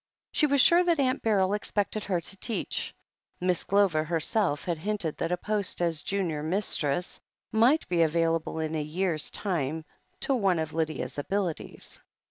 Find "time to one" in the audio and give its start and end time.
9.29-10.57